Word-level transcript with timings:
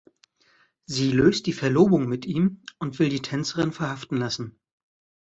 Sie 0.87 1.11
löst 1.11 1.45
die 1.45 1.53
Verlobung 1.53 2.07
mit 2.09 2.25
ihm 2.25 2.63
und 2.79 2.97
will 2.97 3.09
die 3.09 3.21
Tänzerin 3.21 3.71
verhaften 3.71 4.17
lassen. 4.17 4.59